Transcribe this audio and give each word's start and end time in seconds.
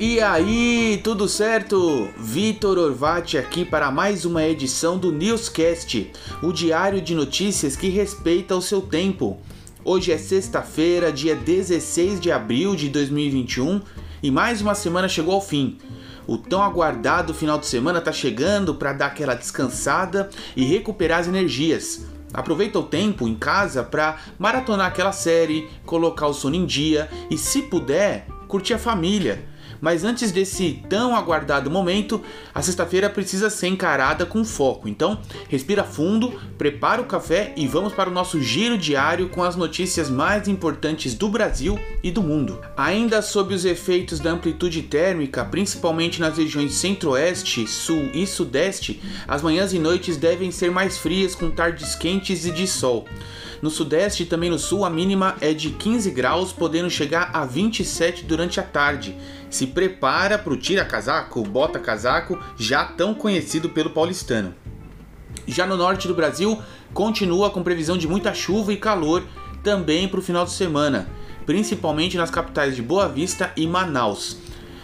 E 0.00 0.20
aí, 0.20 1.00
tudo 1.02 1.28
certo? 1.28 2.08
Vitor 2.16 2.78
Orvati 2.78 3.36
aqui 3.36 3.64
para 3.64 3.90
mais 3.90 4.24
uma 4.24 4.44
edição 4.44 4.96
do 4.96 5.10
Newscast, 5.10 6.12
o 6.40 6.52
diário 6.52 7.00
de 7.00 7.16
notícias 7.16 7.74
que 7.74 7.88
respeita 7.88 8.54
o 8.54 8.62
seu 8.62 8.80
tempo. 8.80 9.38
Hoje 9.84 10.12
é 10.12 10.16
sexta-feira, 10.16 11.10
dia 11.10 11.34
16 11.34 12.20
de 12.20 12.30
abril 12.30 12.76
de 12.76 12.88
2021 12.88 13.80
e 14.22 14.30
mais 14.30 14.62
uma 14.62 14.76
semana 14.76 15.08
chegou 15.08 15.34
ao 15.34 15.40
fim. 15.40 15.78
O 16.28 16.38
tão 16.38 16.62
aguardado 16.62 17.34
final 17.34 17.58
de 17.58 17.66
semana 17.66 17.98
está 17.98 18.12
chegando 18.12 18.76
para 18.76 18.92
dar 18.92 19.06
aquela 19.06 19.34
descansada 19.34 20.30
e 20.54 20.64
recuperar 20.64 21.18
as 21.18 21.26
energias. 21.26 22.06
Aproveita 22.32 22.78
o 22.78 22.84
tempo 22.84 23.26
em 23.26 23.34
casa 23.34 23.82
para 23.82 24.16
maratonar 24.38 24.86
aquela 24.86 25.12
série, 25.12 25.68
colocar 25.84 26.28
o 26.28 26.34
sono 26.34 26.54
em 26.54 26.64
dia 26.64 27.10
e, 27.28 27.36
se 27.36 27.62
puder, 27.62 28.28
curtir 28.46 28.74
a 28.74 28.78
família. 28.78 29.57
Mas 29.80 30.04
antes 30.04 30.32
desse 30.32 30.82
tão 30.88 31.14
aguardado 31.14 31.70
momento, 31.70 32.22
a 32.54 32.62
sexta-feira 32.62 33.08
precisa 33.08 33.50
ser 33.50 33.68
encarada 33.68 34.26
com 34.26 34.44
foco. 34.44 34.88
Então, 34.88 35.20
respira 35.48 35.84
fundo, 35.84 36.32
prepara 36.56 37.00
o 37.00 37.06
café 37.06 37.52
e 37.56 37.66
vamos 37.66 37.92
para 37.92 38.10
o 38.10 38.12
nosso 38.12 38.40
giro 38.40 38.76
diário 38.76 39.28
com 39.28 39.42
as 39.42 39.56
notícias 39.56 40.10
mais 40.10 40.48
importantes 40.48 41.14
do 41.14 41.28
Brasil 41.28 41.78
e 42.02 42.10
do 42.10 42.22
mundo. 42.22 42.60
Ainda 42.76 43.22
sob 43.22 43.54
os 43.54 43.64
efeitos 43.64 44.20
da 44.20 44.30
amplitude 44.30 44.82
térmica, 44.82 45.44
principalmente 45.44 46.20
nas 46.20 46.36
regiões 46.36 46.74
centro-oeste, 46.74 47.66
sul 47.66 48.10
e 48.12 48.26
sudeste, 48.26 49.02
as 49.26 49.42
manhãs 49.42 49.72
e 49.72 49.78
noites 49.78 50.16
devem 50.16 50.50
ser 50.50 50.70
mais 50.70 50.98
frias 50.98 51.34
com 51.34 51.50
tardes 51.50 51.94
quentes 51.94 52.44
e 52.44 52.50
de 52.50 52.66
sol. 52.66 53.06
No 53.60 53.70
sudeste 53.70 54.22
e 54.22 54.26
também 54.26 54.50
no 54.50 54.58
sul, 54.58 54.84
a 54.84 54.90
mínima 54.90 55.36
é 55.40 55.52
de 55.52 55.70
15 55.70 56.10
graus, 56.12 56.52
podendo 56.52 56.88
chegar 56.88 57.30
a 57.32 57.44
27 57.44 58.24
durante 58.24 58.60
a 58.60 58.62
tarde. 58.62 59.16
Se 59.50 59.66
prepara 59.66 60.38
para 60.38 60.52
o 60.52 60.56
tira-casaco, 60.56 61.42
bota-casaco, 61.42 62.38
já 62.56 62.84
tão 62.84 63.14
conhecido 63.14 63.68
pelo 63.68 63.90
paulistano. 63.90 64.54
Já 65.46 65.66
no 65.66 65.76
norte 65.76 66.06
do 66.06 66.14
Brasil, 66.14 66.60
continua 66.94 67.50
com 67.50 67.62
previsão 67.62 67.98
de 67.98 68.06
muita 68.06 68.32
chuva 68.32 68.72
e 68.72 68.76
calor 68.76 69.24
também 69.62 70.06
para 70.06 70.20
o 70.20 70.22
final 70.22 70.44
de 70.44 70.52
semana, 70.52 71.08
principalmente 71.44 72.16
nas 72.16 72.30
capitais 72.30 72.76
de 72.76 72.82
Boa 72.82 73.08
Vista 73.08 73.52
e 73.56 73.66
Manaus. 73.66 74.38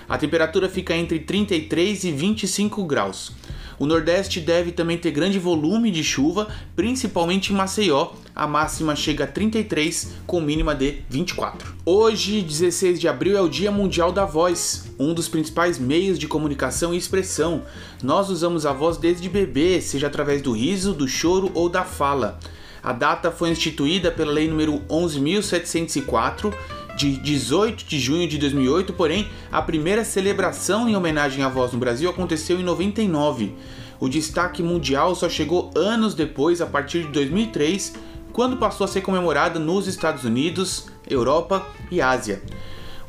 A 0.08 0.18
temperatura 0.18 0.68
fica 0.68 0.94
entre 0.94 1.20
33 1.20 2.04
e 2.04 2.12
25 2.12 2.84
graus. 2.84 3.32
O 3.78 3.86
Nordeste 3.86 4.40
deve 4.40 4.72
também 4.72 4.96
ter 4.96 5.10
grande 5.10 5.38
volume 5.38 5.90
de 5.90 6.04
chuva, 6.04 6.48
principalmente 6.76 7.52
em 7.52 7.56
Maceió. 7.56 8.10
A 8.34 8.46
máxima 8.46 8.96
chega 8.96 9.24
a 9.24 9.26
33, 9.26 10.14
com 10.26 10.40
mínima 10.40 10.74
de 10.74 11.02
24. 11.08 11.74
Hoje, 11.84 12.42
16 12.42 13.00
de 13.00 13.06
abril, 13.06 13.36
é 13.36 13.40
o 13.40 13.48
Dia 13.48 13.70
Mundial 13.70 14.10
da 14.12 14.24
Voz, 14.24 14.90
um 14.98 15.14
dos 15.14 15.28
principais 15.28 15.78
meios 15.78 16.18
de 16.18 16.26
comunicação 16.26 16.92
e 16.92 16.96
expressão. 16.96 17.62
Nós 18.02 18.30
usamos 18.30 18.66
a 18.66 18.72
voz 18.72 18.96
desde 18.96 19.28
bebê, 19.28 19.80
seja 19.80 20.06
através 20.06 20.42
do 20.42 20.52
riso, 20.52 20.92
do 20.92 21.06
choro 21.06 21.50
ou 21.54 21.68
da 21.68 21.84
fala. 21.84 22.38
A 22.82 22.92
data 22.92 23.30
foi 23.30 23.48
instituída 23.48 24.10
pela 24.10 24.30
Lei 24.30 24.46
nº 24.46 24.82
11.704 24.88 26.52
de 26.96 27.16
18 27.16 27.84
de 27.84 27.98
junho 27.98 28.28
de 28.28 28.38
2008, 28.38 28.92
porém, 28.92 29.28
a 29.50 29.60
primeira 29.60 30.04
celebração 30.04 30.88
em 30.88 30.96
homenagem 30.96 31.42
à 31.42 31.48
voz 31.48 31.72
no 31.72 31.78
Brasil 31.78 32.08
aconteceu 32.08 32.58
em 32.58 32.62
99. 32.62 33.54
O 33.98 34.08
destaque 34.08 34.62
mundial 34.62 35.14
só 35.14 35.28
chegou 35.28 35.70
anos 35.74 36.14
depois, 36.14 36.60
a 36.60 36.66
partir 36.66 37.04
de 37.04 37.08
2003, 37.08 37.94
quando 38.32 38.56
passou 38.56 38.84
a 38.84 38.88
ser 38.88 39.00
comemorada 39.00 39.58
nos 39.58 39.86
Estados 39.86 40.24
Unidos, 40.24 40.86
Europa 41.08 41.66
e 41.90 42.00
Ásia. 42.00 42.42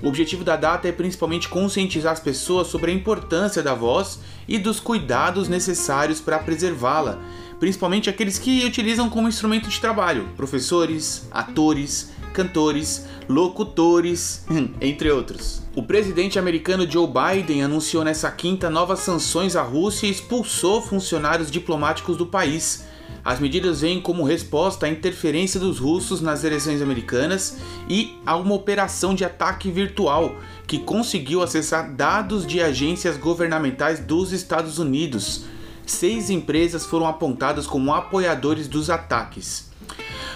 O 0.02 0.08
objetivo 0.08 0.44
da 0.44 0.56
data 0.56 0.88
é 0.88 0.92
principalmente 0.92 1.48
conscientizar 1.48 2.14
as 2.14 2.20
pessoas 2.20 2.68
sobre 2.68 2.92
a 2.92 2.94
importância 2.94 3.64
da 3.64 3.74
voz 3.74 4.20
e 4.48 4.60
dos 4.60 4.80
cuidados 4.80 5.48
necessários 5.48 6.20
para 6.20 6.38
preservá-la, 6.40 7.20
principalmente 7.60 8.10
aqueles 8.10 8.38
que 8.38 8.66
utilizam 8.66 9.10
como 9.10 9.28
instrumento 9.28 9.70
de 9.70 9.80
trabalho, 9.80 10.30
professores, 10.36 11.28
atores, 11.32 12.12
cantores, 12.36 13.08
locutores, 13.30 14.46
entre 14.82 15.10
outros. 15.10 15.64
O 15.74 15.82
presidente 15.82 16.38
americano 16.38 16.90
Joe 16.90 17.08
Biden 17.08 17.64
anunciou 17.64 18.04
nessa 18.04 18.30
quinta 18.30 18.70
novas 18.70 19.00
sanções 19.00 19.56
à 19.56 19.62
Rússia 19.62 20.06
e 20.06 20.12
expulsou 20.12 20.82
funcionários 20.82 21.50
diplomáticos 21.50 22.18
do 22.18 22.26
país. 22.26 22.86
As 23.24 23.40
medidas 23.40 23.82
vêm 23.82 24.00
como 24.02 24.24
resposta 24.24 24.86
à 24.86 24.90
interferência 24.90 25.60
dos 25.60 25.80
russos 25.80 26.22
nas 26.22 26.44
eleições 26.44 26.82
americanas 26.82 27.58
e 27.90 28.20
a 28.26 28.36
uma 28.36 28.54
operação 28.54 29.16
de 29.16 29.24
ataque 29.24 29.72
virtual 29.72 30.36
que 30.68 30.78
conseguiu 30.78 31.42
acessar 31.42 31.96
dados 31.96 32.46
de 32.46 32.62
agências 32.62 33.18
governamentais 33.18 34.00
dos 34.00 34.32
Estados 34.32 34.78
Unidos. 34.78 35.46
Seis 35.86 36.30
empresas 36.30 36.86
foram 36.86 37.08
apontadas 37.08 37.66
como 37.66 37.94
apoiadores 37.94 38.68
dos 38.68 38.90
ataques 38.90 39.75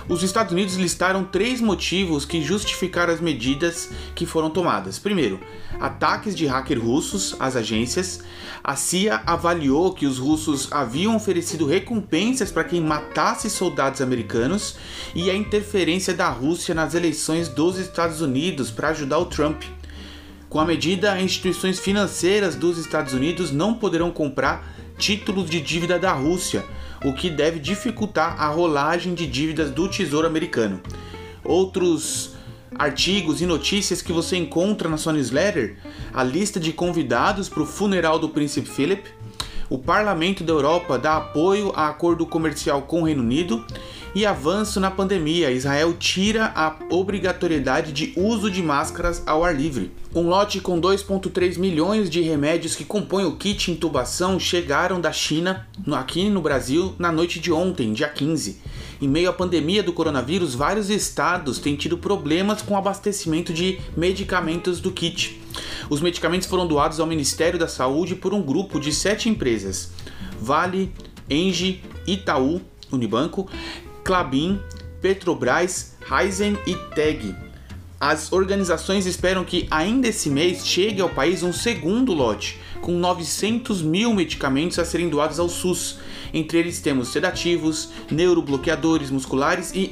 os 0.10 0.24
Estados 0.24 0.52
Unidos 0.52 0.76
listaram 0.76 1.24
três 1.24 1.62
motivos 1.62 2.26
que 2.26 2.42
justificaram 2.42 3.14
as 3.14 3.22
medidas 3.22 3.92
que 4.16 4.26
foram 4.26 4.50
tomadas. 4.50 4.98
Primeiro, 4.98 5.40
ataques 5.80 6.36
de 6.36 6.48
hacker 6.48 6.84
russos 6.84 7.36
às 7.40 7.56
agências. 7.56 8.24
A 8.64 8.76
CIA 8.76 9.22
avaliou 9.24 9.94
que 9.94 10.08
os 10.08 10.18
russos 10.18 10.68
haviam 10.72 11.16
oferecido 11.16 11.68
recompensas 11.68 12.52
para 12.52 12.64
quem 12.64 12.82
matasse 12.82 13.52
soldados 13.52 14.02
americanos 14.02 14.78
e 15.14 15.30
a 15.30 15.36
interferência 15.36 16.14
da 16.14 16.28
Rússia 16.28 16.74
nas 16.74 16.96
eleições 16.96 17.48
dos 17.48 17.78
Estados 17.78 18.20
Unidos 18.20 18.72
para 18.72 18.90
ajudar 18.90 19.20
o 19.20 19.28
Trump. 19.28 19.62
Com 20.50 20.60
a 20.60 20.66
medida, 20.66 21.22
instituições 21.22 21.80
financeiras 21.80 22.56
dos 22.56 22.80
Estados 22.80 23.14
Unidos 23.14 23.52
não 23.52 23.76
poderão 23.76 24.10
comprar 24.10 24.76
títulos 24.98 25.48
de 25.48 25.62
dívida 25.62 26.00
da 26.00 26.12
Rússia 26.12 26.66
o 27.04 27.14
que 27.14 27.30
deve 27.30 27.60
dificultar 27.60 28.42
a 28.42 28.48
rolagem 28.48 29.14
de 29.14 29.26
dívidas 29.26 29.72
do 29.72 29.88
Tesouro 29.88 30.28
Americano. 30.28 30.82
Outros 31.44 32.36
artigos 32.76 33.42
e 33.42 33.46
notícias 33.46 34.02
que 34.02 34.14
você 34.14 34.38
encontra 34.38 34.90
na 34.90 34.98
sua 34.98 35.14
newsletter, 35.14 35.78
a 36.14 36.24
lista 36.24 36.60
de 36.60 36.72
convidados 36.72 37.50
para 37.50 37.64
o 37.64 37.66
funeral 37.66 38.20
do 38.20 38.30
Príncipe 38.30 38.70
Philip, 38.70 39.10
o 39.70 39.78
Parlamento 39.78 40.44
da 40.44 40.52
Europa 40.52 40.98
dá 40.98 41.18
apoio 41.18 41.72
a 41.76 41.90
acordo 41.90 42.26
comercial 42.26 42.82
com 42.84 43.02
o 43.02 43.06
Reino 43.06 43.22
Unido 43.22 43.66
e 44.14 44.26
avanço 44.26 44.80
na 44.80 44.90
pandemia. 44.92 45.52
Israel 45.52 45.94
tira 45.94 46.52
a 46.56 46.76
obrigatoriedade 46.90 47.92
de 47.92 48.14
uso 48.16 48.50
de 48.50 48.62
máscaras 48.62 49.24
ao 49.26 49.44
ar 49.44 49.56
livre. 49.56 49.92
Um 50.14 50.28
lote 50.28 50.60
com 50.60 50.82
2,3 50.82 51.58
milhões 51.58 52.10
de 52.10 52.22
remédios 52.22 52.76
que 52.76 52.84
compõem 52.84 53.26
o 53.26 53.36
kit 53.36 53.72
intubação 53.72 54.40
chegaram 54.40 55.00
da 55.00 55.12
China 55.12 55.68
aqui 55.92 56.30
no 56.30 56.42
Brasil 56.42 56.96
na 56.98 57.12
noite 57.12 57.40
de 57.40 57.52
ontem, 57.52 57.94
dia 57.94 58.10
15. 58.10 58.60
Em 59.02 59.08
meio 59.08 59.30
à 59.30 59.34
pandemia 59.34 59.82
do 59.82 59.94
coronavírus, 59.94 60.56
vários 60.56 60.90
estados 60.90 61.60
têm 61.60 61.76
tido 61.76 61.98
problemas 61.98 62.62
com 62.62 62.74
o 62.74 62.78
abastecimento 62.78 63.54
de 63.54 63.80
medicamentos 63.96 64.82
do 64.82 64.92
kit. 64.92 65.40
Os 65.90 66.02
medicamentos 66.02 66.48
foram 66.48 66.68
doados 66.68 67.00
ao 67.00 67.08
Ministério 67.08 67.58
da 67.58 67.68
Saúde 67.68 68.16
por 68.16 68.34
um 68.34 68.42
grupo 68.42 68.80
de 68.80 68.92
sete 68.92 69.30
empresas: 69.30 69.92
Vale, 70.42 70.92
Engie, 71.30 71.82
Itaú, 72.06 72.62
Unibanco, 72.92 73.48
Clabin, 74.10 74.60
Petrobras, 75.00 75.94
Raizen 76.02 76.58
e 76.66 76.74
TEG. 76.96 77.36
As 78.00 78.34
organizações 78.34 79.06
esperam 79.06 79.46
que 79.46 79.68
ainda 79.70 80.08
esse 80.08 80.32
mês 80.32 80.66
chegue 80.66 81.00
ao 81.00 81.10
país 81.10 81.44
um 81.44 81.54
segundo 81.54 82.12
lote, 82.12 82.60
com 82.82 82.94
900 82.94 83.84
mil 83.84 84.12
medicamentos 84.16 84.80
a 84.80 84.86
serem 84.86 85.10
doados 85.10 85.40
ao 85.40 85.48
SUS. 85.48 86.00
Entre 86.34 86.58
eles 86.58 86.82
temos 86.82 87.10
sedativos, 87.10 87.92
neurobloqueadores 88.10 89.12
musculares 89.12 89.74
e 89.76 89.92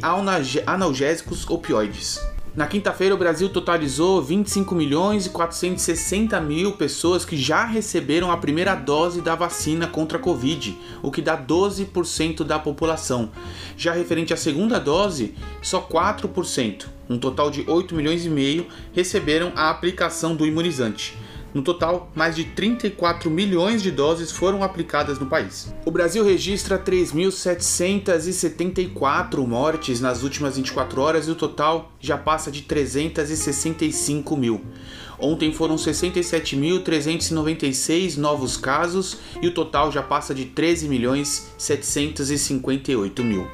analgésicos 0.66 1.48
opioides. 1.48 2.20
Na 2.58 2.66
quinta-feira, 2.66 3.14
o 3.14 3.18
Brasil 3.20 3.50
totalizou 3.50 4.20
25 4.20 4.74
milhões 4.74 5.28
e 5.28 5.30
460 5.30 6.42
mil 6.42 6.72
pessoas 6.72 7.24
que 7.24 7.38
já 7.38 7.64
receberam 7.64 8.32
a 8.32 8.38
primeira 8.38 8.74
dose 8.74 9.22
da 9.22 9.36
vacina 9.36 9.86
contra 9.86 10.18
a 10.18 10.22
Covid, 10.22 10.76
o 11.04 11.12
que 11.12 11.22
dá 11.22 11.38
12% 11.38 12.44
da 12.44 12.58
população. 12.58 13.30
Já 13.78 13.94
referente 13.94 14.34
à 14.34 14.38
segunda 14.38 14.80
dose, 14.80 15.36
só 15.62 15.80
4%, 15.80 16.88
um 17.08 17.20
total 17.20 17.52
de 17.52 17.64
8 17.70 17.94
milhões 17.94 18.26
e 18.26 18.30
meio, 18.30 18.66
receberam 18.92 19.54
a 19.56 19.70
aplicação 19.70 20.36
do 20.36 20.44
imunizante. 20.44 21.16
No 21.54 21.62
total, 21.62 22.12
mais 22.16 22.36
de 22.36 22.44
34 22.44 23.32
milhões 23.32 23.82
de 23.82 23.90
doses 23.92 24.30
foram 24.32 24.62
aplicadas 24.64 25.18
no 25.20 25.28
país. 25.28 25.74
O 25.86 25.92
Brasil 25.92 26.22
registra 26.24 26.78
3.774 26.78 29.48
mortes 29.48 30.02
nas 30.02 30.24
últimas 30.24 30.58
24 30.58 31.02
horas 31.02 31.28
e 31.28 31.32
o 31.32 31.36
total 31.36 31.92
já 32.00 32.18
passa 32.18 32.52
de 32.52 32.64
365 32.64 34.36
mil. 34.36 34.60
Ontem 35.20 35.52
foram 35.52 35.78
67.396 35.78 38.18
novos 38.18 38.56
casos 38.56 39.18
e 39.42 39.48
o 39.48 39.54
total 39.54 39.92
já 39.92 40.04
passa 40.04 40.36
de 40.36 40.46
13 40.46 40.88
milhões 40.88 41.52
758 41.58 43.24
mil. 43.24 43.48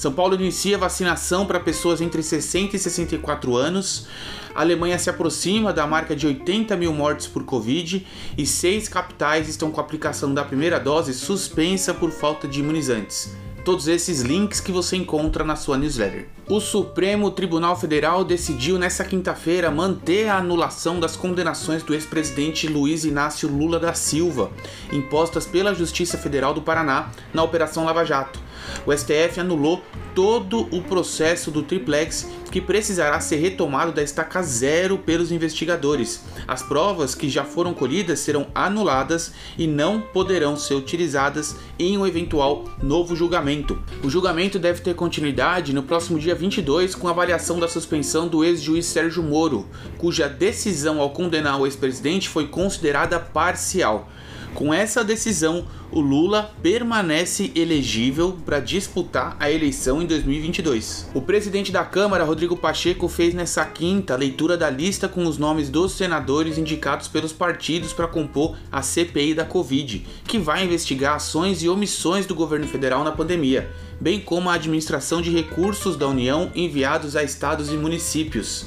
São 0.00 0.10
Paulo 0.10 0.34
inicia 0.34 0.78
vacinação 0.78 1.44
para 1.44 1.60
pessoas 1.60 2.00
entre 2.00 2.22
60 2.22 2.74
e 2.74 2.78
64 2.78 3.54
anos. 3.54 4.06
A 4.54 4.62
Alemanha 4.62 4.98
se 4.98 5.10
aproxima 5.10 5.74
da 5.74 5.86
marca 5.86 6.16
de 6.16 6.26
80 6.26 6.74
mil 6.74 6.90
mortes 6.90 7.26
por 7.26 7.44
Covid 7.44 8.06
e 8.38 8.46
seis 8.46 8.88
capitais 8.88 9.46
estão 9.46 9.70
com 9.70 9.78
a 9.78 9.84
aplicação 9.84 10.32
da 10.32 10.42
primeira 10.42 10.80
dose 10.80 11.12
suspensa 11.12 11.92
por 11.92 12.10
falta 12.12 12.48
de 12.48 12.60
imunizantes. 12.60 13.36
Todos 13.62 13.88
esses 13.88 14.22
links 14.22 14.58
que 14.58 14.72
você 14.72 14.96
encontra 14.96 15.44
na 15.44 15.54
sua 15.54 15.76
newsletter. 15.76 16.28
O 16.48 16.60
Supremo 16.60 17.30
Tribunal 17.30 17.78
Federal 17.78 18.24
decidiu 18.24 18.78
nesta 18.78 19.04
quinta-feira 19.04 19.70
manter 19.70 20.30
a 20.30 20.38
anulação 20.38 20.98
das 20.98 21.14
condenações 21.14 21.82
do 21.82 21.92
ex-presidente 21.92 22.66
Luiz 22.66 23.04
Inácio 23.04 23.50
Lula 23.50 23.78
da 23.78 23.92
Silva, 23.92 24.50
impostas 24.90 25.44
pela 25.44 25.74
Justiça 25.74 26.16
Federal 26.16 26.54
do 26.54 26.62
Paraná 26.62 27.10
na 27.34 27.42
Operação 27.42 27.84
Lava 27.84 28.02
Jato. 28.02 28.48
O 28.86 28.96
STF 28.96 29.40
anulou 29.40 29.82
todo 30.14 30.68
o 30.70 30.82
processo 30.82 31.50
do 31.50 31.62
triplex 31.62 32.28
que 32.50 32.60
precisará 32.60 33.20
ser 33.20 33.36
retomado 33.36 33.92
da 33.92 34.02
estaca 34.02 34.42
zero 34.42 34.98
pelos 34.98 35.30
investigadores. 35.30 36.22
As 36.48 36.62
provas 36.62 37.14
que 37.14 37.28
já 37.28 37.44
foram 37.44 37.72
colhidas 37.72 38.20
serão 38.20 38.48
anuladas 38.54 39.32
e 39.56 39.66
não 39.66 40.00
poderão 40.00 40.56
ser 40.56 40.74
utilizadas 40.74 41.56
em 41.78 41.96
um 41.96 42.06
eventual 42.06 42.64
novo 42.82 43.14
julgamento. 43.14 43.80
O 44.02 44.10
julgamento 44.10 44.58
deve 44.58 44.80
ter 44.80 44.94
continuidade 44.94 45.72
no 45.72 45.82
próximo 45.82 46.18
dia 46.18 46.34
22 46.34 46.94
com 46.94 47.06
a 47.06 47.12
avaliação 47.12 47.60
da 47.60 47.68
suspensão 47.68 48.26
do 48.26 48.44
ex-juiz 48.44 48.86
Sérgio 48.86 49.22
Moro, 49.22 49.68
cuja 49.96 50.28
decisão 50.28 51.00
ao 51.00 51.10
condenar 51.10 51.60
o 51.60 51.66
ex-presidente 51.66 52.28
foi 52.28 52.48
considerada 52.48 53.20
parcial. 53.20 54.08
Com 54.54 54.74
essa 54.74 55.04
decisão, 55.04 55.64
o 55.92 56.00
Lula 56.00 56.52
permanece 56.62 57.52
elegível 57.54 58.36
para 58.44 58.60
disputar 58.60 59.36
a 59.38 59.50
eleição 59.50 60.02
em 60.02 60.06
2022. 60.06 61.08
O 61.14 61.22
presidente 61.22 61.72
da 61.72 61.84
Câmara, 61.84 62.24
Rodrigo 62.24 62.56
Pacheco, 62.56 63.08
fez 63.08 63.32
nessa 63.32 63.64
quinta 63.64 64.16
leitura 64.16 64.56
da 64.56 64.68
lista 64.68 65.08
com 65.08 65.24
os 65.24 65.38
nomes 65.38 65.70
dos 65.70 65.92
senadores 65.92 66.58
indicados 66.58 67.08
pelos 67.08 67.32
partidos 67.32 67.92
para 67.92 68.08
compor 68.08 68.56
a 68.70 68.82
CPI 68.82 69.34
da 69.34 69.44
Covid, 69.44 70.06
que 70.24 70.38
vai 70.38 70.64
investigar 70.64 71.14
ações 71.14 71.62
e 71.62 71.68
omissões 71.68 72.26
do 72.26 72.34
governo 72.34 72.66
federal 72.66 73.02
na 73.04 73.12
pandemia, 73.12 73.70
bem 74.00 74.20
como 74.20 74.50
a 74.50 74.54
administração 74.54 75.22
de 75.22 75.30
recursos 75.30 75.96
da 75.96 76.08
União 76.08 76.50
enviados 76.54 77.16
a 77.16 77.22
estados 77.22 77.72
e 77.72 77.76
municípios. 77.76 78.66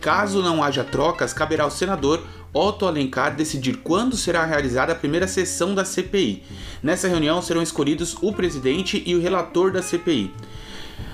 Caso 0.00 0.42
não 0.42 0.64
haja 0.64 0.82
trocas, 0.82 1.32
caberá 1.32 1.62
ao 1.62 1.70
senador 1.70 2.24
Otto 2.54 2.84
Alencar 2.84 3.34
decidir 3.34 3.78
quando 3.78 4.14
será 4.14 4.44
realizada 4.44 4.92
a 4.92 4.96
primeira 4.96 5.26
sessão 5.26 5.74
da 5.74 5.86
CPI. 5.86 6.42
Nessa 6.82 7.08
reunião 7.08 7.40
serão 7.40 7.62
escolhidos 7.62 8.14
o 8.20 8.30
presidente 8.30 9.02
e 9.06 9.14
o 9.14 9.20
relator 9.20 9.72
da 9.72 9.80
CPI. 9.80 10.30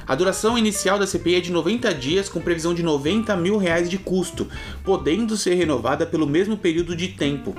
A 0.04 0.16
duração 0.16 0.58
inicial 0.58 0.98
da 0.98 1.06
CPI 1.06 1.36
é 1.36 1.40
de 1.40 1.52
90 1.52 1.94
dias, 1.94 2.28
com 2.28 2.40
previsão 2.40 2.74
de 2.74 2.82
90 2.82 3.36
mil 3.36 3.56
reais 3.56 3.88
de 3.88 3.98
custo, 3.98 4.48
podendo 4.82 5.36
ser 5.36 5.54
renovada 5.54 6.04
pelo 6.04 6.26
mesmo 6.26 6.56
período 6.56 6.96
de 6.96 7.08
tempo. 7.08 7.54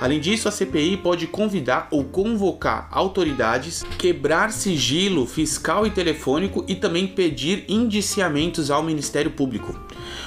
Além 0.00 0.20
disso, 0.20 0.48
a 0.48 0.50
CPI 0.50 0.98
pode 0.98 1.26
convidar 1.26 1.88
ou 1.90 2.04
convocar 2.04 2.88
autoridades, 2.90 3.84
quebrar 3.96 4.52
sigilo 4.52 5.24
fiscal 5.24 5.86
e 5.86 5.90
telefônico 5.90 6.62
e 6.68 6.74
também 6.74 7.06
pedir 7.06 7.64
indiciamentos 7.68 8.70
ao 8.70 8.82
Ministério 8.82 9.30
Público. 9.30 9.74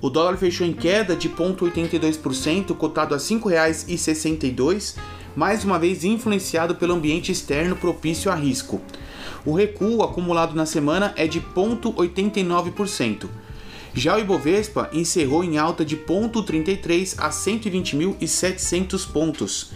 O 0.00 0.10
dólar 0.10 0.36
fechou 0.36 0.66
em 0.66 0.72
queda 0.72 1.14
de 1.14 1.28
0,82%, 1.28 2.74
cotado 2.74 3.14
a 3.14 3.18
R$ 3.18 3.22
5,62, 3.22 4.96
mais 5.36 5.64
uma 5.64 5.78
vez 5.78 6.02
influenciado 6.02 6.74
pelo 6.74 6.94
ambiente 6.94 7.30
externo 7.30 7.76
propício 7.76 8.32
a 8.32 8.34
risco. 8.34 8.82
O 9.44 9.54
recuo 9.54 10.02
acumulado 10.02 10.54
na 10.54 10.66
semana 10.66 11.12
é 11.16 11.26
de 11.26 11.40
0,89%. 11.40 13.28
Já 13.94 14.14
o 14.14 14.20
Ibovespa 14.20 14.90
encerrou 14.92 15.42
em 15.42 15.56
alta 15.56 15.82
de 15.82 15.96
0,33 15.96 17.14
a 17.18 17.30
120.700 17.30 19.10
pontos. 19.10 19.72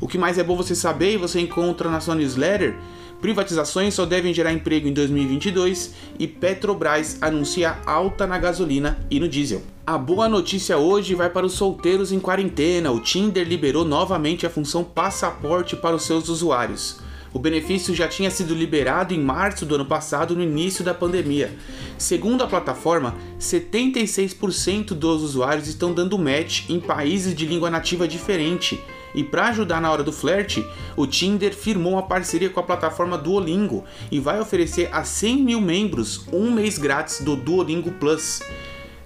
O 0.00 0.08
que 0.08 0.16
mais 0.16 0.38
é 0.38 0.42
bom 0.42 0.56
você 0.56 0.74
saber 0.74 1.12
e 1.12 1.18
você 1.18 1.40
encontra 1.40 1.90
na 1.90 2.00
sua 2.00 2.14
newsletter, 2.14 2.74
privatizações 3.20 3.92
só 3.92 4.06
devem 4.06 4.32
gerar 4.32 4.50
emprego 4.50 4.88
em 4.88 4.94
2022 4.94 5.94
e 6.18 6.26
Petrobras 6.26 7.18
anuncia 7.20 7.76
alta 7.84 8.26
na 8.26 8.38
gasolina 8.38 8.98
e 9.10 9.20
no 9.20 9.28
diesel. 9.28 9.60
A 9.86 9.98
boa 9.98 10.26
notícia 10.26 10.78
hoje 10.78 11.14
vai 11.14 11.28
para 11.28 11.44
os 11.44 11.52
solteiros 11.52 12.12
em 12.12 12.18
quarentena. 12.18 12.90
O 12.90 13.00
Tinder 13.00 13.46
liberou 13.46 13.84
novamente 13.84 14.46
a 14.46 14.50
função 14.50 14.82
passaporte 14.82 15.76
para 15.76 15.96
os 15.96 16.04
seus 16.04 16.30
usuários. 16.30 16.98
O 17.32 17.38
benefício 17.38 17.94
já 17.94 18.08
tinha 18.08 18.30
sido 18.30 18.54
liberado 18.54 19.14
em 19.14 19.20
março 19.20 19.64
do 19.64 19.76
ano 19.76 19.84
passado, 19.84 20.34
no 20.34 20.42
início 20.42 20.84
da 20.84 20.92
pandemia. 20.92 21.56
Segundo 21.96 22.42
a 22.42 22.46
plataforma, 22.46 23.14
76% 23.38 24.88
dos 24.94 25.22
usuários 25.22 25.68
estão 25.68 25.94
dando 25.94 26.18
match 26.18 26.68
em 26.68 26.80
países 26.80 27.34
de 27.34 27.46
língua 27.46 27.70
nativa 27.70 28.08
diferente. 28.08 28.80
E 29.14 29.22
para 29.22 29.48
ajudar 29.48 29.80
na 29.80 29.90
hora 29.90 30.02
do 30.02 30.12
flerte, 30.12 30.64
o 30.96 31.06
Tinder 31.06 31.54
firmou 31.54 31.94
uma 31.94 32.02
parceria 32.02 32.50
com 32.50 32.60
a 32.60 32.64
plataforma 32.64 33.18
Duolingo 33.18 33.84
e 34.10 34.18
vai 34.18 34.40
oferecer 34.40 34.88
a 34.92 35.04
100 35.04 35.36
mil 35.42 35.60
membros 35.60 36.26
um 36.32 36.50
mês 36.50 36.78
grátis 36.78 37.20
do 37.20 37.36
Duolingo 37.36 37.92
Plus. 37.92 38.40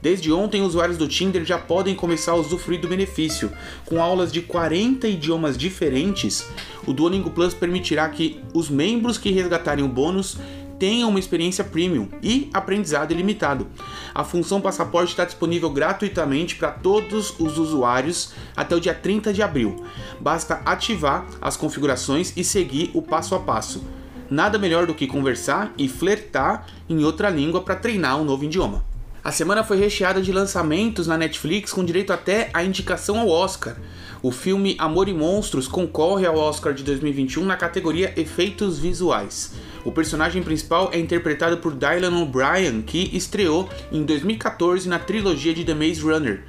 Desde 0.05 0.31
ontem, 0.31 0.61
usuários 0.61 0.99
do 0.99 1.09
Tinder 1.09 1.47
já 1.47 1.57
podem 1.57 1.95
começar 1.95 2.33
a 2.33 2.37
usufruir 2.37 2.79
do 2.79 2.87
benefício. 2.87 3.51
Com 3.87 4.03
aulas 4.03 4.31
de 4.31 4.43
40 4.43 5.09
idiomas 5.09 5.57
diferentes, 5.57 6.47
o 6.87 6.93
Duolingo 6.93 7.31
Plus 7.31 7.55
permitirá 7.55 8.07
que 8.11 8.39
os 8.53 8.69
membros 8.69 9.17
que 9.17 9.31
resgatarem 9.31 9.83
o 9.83 9.89
bônus 9.89 10.37
tenham 10.79 11.09
uma 11.09 11.19
experiência 11.19 11.65
premium 11.65 12.11
e 12.23 12.51
aprendizado 12.53 13.13
ilimitado. 13.13 13.67
A 14.15 14.23
função 14.23 14.61
passaporte 14.61 15.13
está 15.13 15.25
disponível 15.25 15.71
gratuitamente 15.71 16.57
para 16.57 16.71
todos 16.71 17.33
os 17.41 17.57
usuários 17.57 18.35
até 18.55 18.77
o 18.77 18.81
dia 18.81 18.93
30 18.93 19.33
de 19.33 19.43
abril. 19.43 19.87
Basta 20.21 20.61
ativar 20.67 21.25
as 21.41 21.57
configurações 21.57 22.31
e 22.37 22.45
seguir 22.45 22.91
o 22.93 23.01
passo 23.01 23.35
a 23.35 23.41
passo. 23.41 23.83
Nada 24.29 24.59
melhor 24.59 24.85
do 24.87 24.93
que 24.93 25.07
conversar 25.07 25.73
e 25.79 25.89
flertar 25.89 26.67
em 26.91 27.03
outra 27.05 27.31
língua 27.31 27.63
para 27.63 27.77
treinar 27.77 28.21
um 28.21 28.25
novo 28.25 28.45
idioma. 28.45 28.93
A 29.25 29.33
semana 29.33 29.65
foi 29.65 29.79
recheada 29.79 30.21
de 30.21 30.31
lançamentos 30.31 31.07
na 31.07 31.17
Netflix 31.17 31.73
com 31.73 31.83
direito 31.83 32.13
até 32.13 32.51
à 32.53 32.63
indicação 32.63 33.19
ao 33.19 33.31
Oscar. 33.31 33.75
O 34.23 34.31
filme 34.31 34.77
Amor 34.79 35.09
e 35.09 35.15
Monstros 35.15 35.67
concorre 35.67 36.27
ao 36.27 36.37
Oscar 36.37 36.75
de 36.75 36.83
2021 36.83 37.43
na 37.43 37.57
categoria 37.57 38.13
Efeitos 38.19 38.79
Visuais. 38.79 39.55
O 39.83 39.91
personagem 39.91 40.43
principal 40.43 40.91
é 40.93 40.99
interpretado 40.99 41.57
por 41.57 41.75
Dylan 41.75 42.21
O'Brien, 42.21 42.83
que 42.83 43.17
estreou 43.17 43.67
em 43.91 44.05
2014 44.05 44.87
na 44.91 44.99
trilogia 44.99 45.55
de 45.55 45.65
The 45.65 45.73
Maze 45.73 46.03
Runner. 46.03 46.45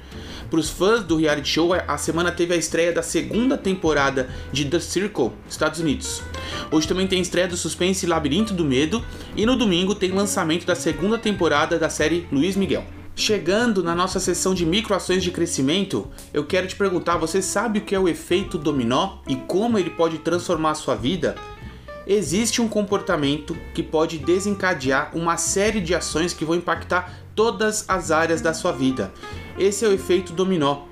Para 0.50 0.60
os 0.60 0.70
fãs 0.70 1.02
do 1.02 1.16
reality 1.16 1.48
show, 1.48 1.72
a 1.74 1.98
semana 1.98 2.30
teve 2.30 2.54
a 2.54 2.56
estreia 2.56 2.92
da 2.92 3.02
segunda 3.02 3.58
temporada 3.58 4.28
de 4.52 4.64
The 4.64 4.78
Circle, 4.78 5.32
Estados 5.48 5.80
Unidos. 5.80 6.22
Hoje 6.70 6.86
também 6.86 7.06
tem 7.06 7.20
estreia 7.20 7.48
do 7.48 7.56
suspense 7.56 8.06
Labirinto 8.06 8.54
do 8.54 8.64
Medo 8.64 9.04
e 9.36 9.44
no 9.44 9.56
domingo 9.56 9.94
tem 9.94 10.12
lançamento 10.12 10.64
da 10.64 10.76
segunda 10.76 11.18
temporada 11.18 11.78
da 11.78 11.90
série 11.90 12.28
Luiz 12.30 12.56
Miguel. 12.56 12.84
Chegando 13.18 13.82
na 13.82 13.94
nossa 13.94 14.20
sessão 14.20 14.54
de 14.54 14.66
microações 14.66 15.24
de 15.24 15.30
crescimento, 15.30 16.06
eu 16.34 16.44
quero 16.44 16.66
te 16.66 16.76
perguntar: 16.76 17.16
você 17.16 17.40
sabe 17.40 17.78
o 17.78 17.82
que 17.82 17.94
é 17.94 17.98
o 17.98 18.08
efeito 18.08 18.58
dominó 18.58 19.18
e 19.26 19.34
como 19.34 19.78
ele 19.78 19.90
pode 19.90 20.18
transformar 20.18 20.72
a 20.72 20.74
sua 20.74 20.94
vida? 20.94 21.34
Existe 22.06 22.62
um 22.62 22.68
comportamento 22.68 23.56
que 23.74 23.82
pode 23.82 24.18
desencadear 24.18 25.10
uma 25.12 25.36
série 25.36 25.80
de 25.80 25.92
ações 25.92 26.32
que 26.32 26.44
vão 26.44 26.54
impactar 26.54 27.18
todas 27.34 27.84
as 27.88 28.12
áreas 28.12 28.40
da 28.40 28.54
sua 28.54 28.70
vida. 28.70 29.12
Esse 29.58 29.84
é 29.84 29.88
o 29.88 29.92
efeito 29.92 30.32
dominó. 30.32 30.82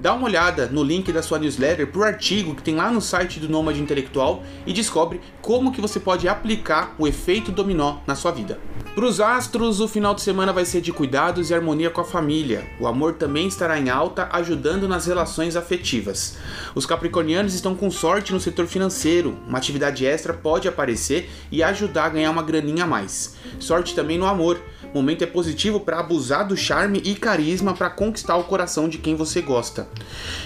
Dá 0.00 0.12
uma 0.12 0.24
olhada 0.26 0.66
no 0.66 0.82
link 0.82 1.12
da 1.12 1.22
sua 1.22 1.38
newsletter 1.38 1.86
para 1.86 2.00
o 2.00 2.04
artigo 2.04 2.56
que 2.56 2.62
tem 2.62 2.74
lá 2.74 2.90
no 2.90 3.00
site 3.00 3.38
do 3.38 3.48
Nômade 3.48 3.80
Intelectual 3.80 4.42
e 4.66 4.72
descobre 4.72 5.20
como 5.40 5.70
que 5.70 5.80
você 5.80 6.00
pode 6.00 6.26
aplicar 6.26 6.92
o 6.98 7.06
efeito 7.06 7.52
dominó 7.52 7.98
na 8.04 8.16
sua 8.16 8.32
vida. 8.32 8.58
Para 8.98 9.06
os 9.06 9.20
astros, 9.20 9.78
o 9.80 9.86
final 9.86 10.12
de 10.12 10.22
semana 10.22 10.52
vai 10.52 10.64
ser 10.64 10.80
de 10.80 10.92
cuidados 10.92 11.50
e 11.50 11.54
harmonia 11.54 11.88
com 11.88 12.00
a 12.00 12.04
família. 12.04 12.68
O 12.80 12.86
amor 12.88 13.12
também 13.12 13.46
estará 13.46 13.78
em 13.78 13.88
alta, 13.88 14.28
ajudando 14.32 14.88
nas 14.88 15.06
relações 15.06 15.54
afetivas. 15.54 16.36
Os 16.74 16.84
capricornianos 16.84 17.54
estão 17.54 17.76
com 17.76 17.92
sorte 17.92 18.32
no 18.32 18.40
setor 18.40 18.66
financeiro. 18.66 19.38
Uma 19.46 19.58
atividade 19.58 20.04
extra 20.04 20.34
pode 20.34 20.66
aparecer 20.66 21.30
e 21.48 21.62
ajudar 21.62 22.06
a 22.06 22.08
ganhar 22.08 22.32
uma 22.32 22.42
graninha 22.42 22.82
a 22.82 22.86
mais. 22.88 23.36
Sorte 23.60 23.94
também 23.94 24.18
no 24.18 24.26
amor. 24.26 24.60
Momento 24.92 25.22
é 25.22 25.28
positivo 25.28 25.78
para 25.78 26.00
abusar 26.00 26.48
do 26.48 26.56
charme 26.56 27.00
e 27.04 27.14
carisma 27.14 27.74
para 27.74 27.90
conquistar 27.90 28.34
o 28.34 28.42
coração 28.42 28.88
de 28.88 28.98
quem 28.98 29.14
você 29.14 29.40
gosta. 29.40 29.88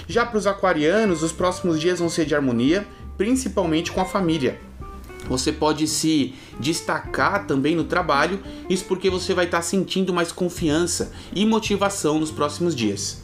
Já 0.07 0.27
para 0.27 0.37
os 0.37 0.47
aquarianos, 0.47 1.23
os 1.23 1.33
próximos 1.33 1.81
dias 1.81 2.01
vão 2.01 2.11
ser 2.11 2.27
de 2.27 2.35
harmonia, 2.35 2.87
principalmente 3.17 3.91
com 3.91 4.03
a 4.03 4.05
família. 4.05 4.61
Você 5.29 5.53
pode 5.53 5.87
se 5.87 6.35
destacar 6.59 7.47
também 7.47 7.75
no 7.75 7.85
trabalho, 7.85 8.41
isso 8.69 8.85
porque 8.85 9.09
você 9.09 9.35
vai 9.35 9.45
estar 9.47 9.63
sentindo 9.63 10.13
mais 10.13 10.33
confiança 10.33 11.13
e 11.35 11.47
motivação 11.47 12.19
nos 12.19 12.31
próximos 12.31 12.75
dias. 12.75 13.23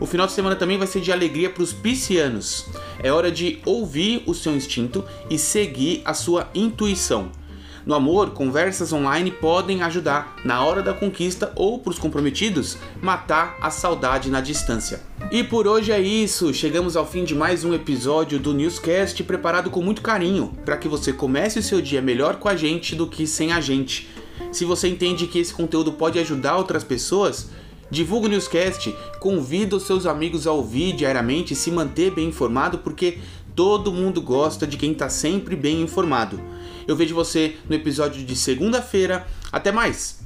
O 0.00 0.06
final 0.06 0.26
de 0.26 0.32
semana 0.32 0.56
também 0.56 0.78
vai 0.78 0.86
ser 0.86 1.00
de 1.00 1.12
alegria 1.12 1.48
para 1.48 1.62
os 1.62 1.72
piscianos. 1.72 2.66
É 3.02 3.12
hora 3.12 3.30
de 3.30 3.60
ouvir 3.64 4.22
o 4.26 4.34
seu 4.34 4.54
instinto 4.54 5.04
e 5.30 5.38
seguir 5.38 6.02
a 6.04 6.14
sua 6.14 6.48
intuição. 6.54 7.30
No 7.84 7.94
amor, 7.94 8.30
conversas 8.30 8.92
online 8.92 9.32
podem 9.32 9.82
ajudar 9.82 10.36
na 10.44 10.64
hora 10.64 10.82
da 10.82 10.94
conquista 10.94 11.52
ou 11.56 11.80
para 11.80 11.90
os 11.90 11.98
comprometidos 11.98 12.78
matar 13.00 13.56
a 13.60 13.70
saudade 13.70 14.30
na 14.30 14.40
distância. 14.40 15.00
E 15.32 15.42
por 15.42 15.66
hoje 15.66 15.90
é 15.90 16.00
isso, 16.00 16.54
chegamos 16.54 16.96
ao 16.96 17.04
fim 17.04 17.24
de 17.24 17.34
mais 17.34 17.64
um 17.64 17.74
episódio 17.74 18.38
do 18.38 18.54
Newscast 18.54 19.24
preparado 19.24 19.68
com 19.68 19.82
muito 19.82 20.00
carinho 20.00 20.52
para 20.64 20.76
que 20.76 20.86
você 20.86 21.12
comece 21.12 21.58
o 21.58 21.62
seu 21.62 21.80
dia 21.80 22.00
melhor 22.00 22.36
com 22.36 22.48
a 22.48 22.54
gente 22.54 22.94
do 22.94 23.08
que 23.08 23.26
sem 23.26 23.52
a 23.52 23.60
gente. 23.60 24.08
Se 24.52 24.64
você 24.64 24.86
entende 24.86 25.26
que 25.26 25.40
esse 25.40 25.52
conteúdo 25.52 25.92
pode 25.92 26.20
ajudar 26.20 26.58
outras 26.58 26.84
pessoas, 26.84 27.50
divulgue 27.90 28.26
o 28.26 28.30
Newscast, 28.30 28.94
convida 29.18 29.74
os 29.74 29.82
seus 29.82 30.06
amigos 30.06 30.46
a 30.46 30.52
ouvir 30.52 30.92
diariamente 30.92 31.52
e 31.52 31.56
se 31.56 31.70
manter 31.70 32.12
bem 32.12 32.28
informado, 32.28 32.78
porque 32.78 33.18
todo 33.56 33.92
mundo 33.92 34.22
gosta 34.22 34.66
de 34.66 34.76
quem 34.76 34.92
está 34.92 35.08
sempre 35.08 35.56
bem 35.56 35.82
informado. 35.82 36.40
Eu 36.86 36.96
vejo 36.96 37.14
você 37.14 37.56
no 37.68 37.74
episódio 37.74 38.24
de 38.24 38.36
segunda-feira. 38.36 39.26
Até 39.50 39.70
mais! 39.72 40.21